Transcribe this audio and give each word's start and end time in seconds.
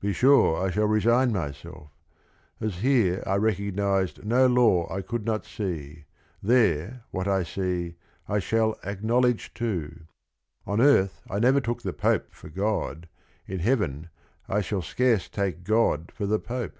Be 0.00 0.14
sure 0.14 0.58
I 0.66 0.70
shall 0.70 0.86
resign 0.86 1.32
myself: 1.34 1.90
as 2.62 2.76
here 2.76 3.22
I 3.26 3.34
recognized 3.34 4.24
no 4.24 4.46
law 4.46 4.90
I 4.90 5.02
could 5.02 5.26
not 5.26 5.44
see, 5.44 6.06
There, 6.42 7.02
what 7.10 7.28
I 7.28 7.42
see, 7.42 7.96
I 8.26 8.38
shall 8.38 8.78
acknowledge 8.84 9.52
too: 9.52 10.06
On 10.66 10.80
earth 10.80 11.20
I 11.28 11.40
never 11.40 11.60
took 11.60 11.82
the 11.82 11.92
Pope 11.92 12.32
for 12.32 12.48
God, 12.48 13.06
In 13.46 13.58
heaven 13.58 14.08
I 14.48 14.62
shall 14.62 14.80
scarce 14.80 15.28
take 15.28 15.62
God 15.62 16.10
for 16.10 16.24
the 16.24 16.38
Pope. 16.40 16.78